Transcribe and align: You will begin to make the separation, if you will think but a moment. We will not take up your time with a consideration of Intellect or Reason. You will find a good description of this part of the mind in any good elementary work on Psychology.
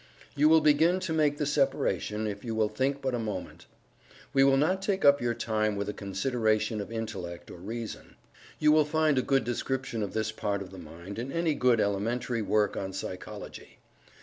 You 0.35 0.49
will 0.49 0.61
begin 0.61 0.99
to 1.01 1.13
make 1.13 1.37
the 1.37 1.45
separation, 1.45 2.25
if 2.25 2.43
you 2.43 2.55
will 2.55 2.69
think 2.69 3.03
but 3.03 3.13
a 3.13 3.19
moment. 3.19 3.67
We 4.33 4.43
will 4.43 4.57
not 4.57 4.81
take 4.81 5.05
up 5.05 5.21
your 5.21 5.35
time 5.35 5.75
with 5.75 5.89
a 5.89 5.93
consideration 5.93 6.81
of 6.81 6.91
Intellect 6.91 7.51
or 7.51 7.57
Reason. 7.59 8.15
You 8.57 8.71
will 8.71 8.83
find 8.83 9.19
a 9.19 9.21
good 9.21 9.43
description 9.43 10.01
of 10.01 10.13
this 10.13 10.31
part 10.31 10.63
of 10.63 10.71
the 10.71 10.79
mind 10.79 11.19
in 11.19 11.31
any 11.31 11.53
good 11.53 11.79
elementary 11.79 12.41
work 12.41 12.75
on 12.75 12.93
Psychology. 12.93 13.77